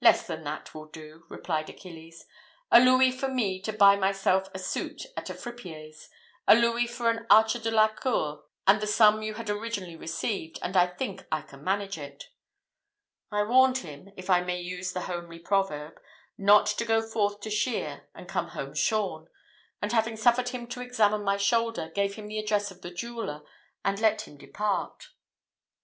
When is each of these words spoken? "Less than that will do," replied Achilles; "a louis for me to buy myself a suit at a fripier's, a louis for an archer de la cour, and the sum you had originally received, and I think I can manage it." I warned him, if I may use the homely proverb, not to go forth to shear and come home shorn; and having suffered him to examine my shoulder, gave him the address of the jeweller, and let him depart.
"Less 0.00 0.26
than 0.26 0.42
that 0.42 0.74
will 0.74 0.86
do," 0.86 1.26
replied 1.28 1.70
Achilles; 1.70 2.26
"a 2.72 2.80
louis 2.80 3.12
for 3.12 3.28
me 3.28 3.60
to 3.62 3.72
buy 3.72 3.94
myself 3.94 4.48
a 4.52 4.58
suit 4.58 5.06
at 5.16 5.30
a 5.30 5.32
fripier's, 5.32 6.08
a 6.48 6.56
louis 6.56 6.88
for 6.88 7.08
an 7.08 7.24
archer 7.30 7.60
de 7.60 7.70
la 7.70 7.86
cour, 7.86 8.42
and 8.66 8.80
the 8.80 8.88
sum 8.88 9.22
you 9.22 9.34
had 9.34 9.48
originally 9.48 9.94
received, 9.94 10.58
and 10.60 10.76
I 10.76 10.88
think 10.88 11.24
I 11.30 11.42
can 11.42 11.62
manage 11.62 11.98
it." 11.98 12.30
I 13.30 13.44
warned 13.44 13.78
him, 13.78 14.10
if 14.16 14.28
I 14.28 14.40
may 14.40 14.60
use 14.60 14.92
the 14.92 15.02
homely 15.02 15.38
proverb, 15.38 16.00
not 16.36 16.66
to 16.66 16.84
go 16.84 17.00
forth 17.00 17.38
to 17.42 17.48
shear 17.48 18.08
and 18.12 18.26
come 18.28 18.48
home 18.48 18.74
shorn; 18.74 19.28
and 19.80 19.92
having 19.92 20.16
suffered 20.16 20.48
him 20.48 20.66
to 20.66 20.80
examine 20.80 21.22
my 21.22 21.36
shoulder, 21.36 21.92
gave 21.94 22.14
him 22.16 22.26
the 22.26 22.40
address 22.40 22.72
of 22.72 22.82
the 22.82 22.90
jeweller, 22.90 23.42
and 23.84 24.00
let 24.00 24.22
him 24.22 24.36
depart. 24.36 25.10